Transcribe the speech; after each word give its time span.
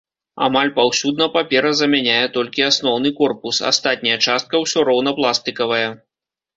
Амаль 0.45 0.71
паўсюдна 0.77 1.27
папера 1.35 1.75
замяняе 1.83 2.25
толькі 2.39 2.67
асноўны 2.71 3.09
корпус, 3.23 3.63
астатняя 3.73 4.19
частка 4.27 4.55
ўсё 4.67 4.79
роўна 4.93 5.19
пластыкавая. 5.23 5.85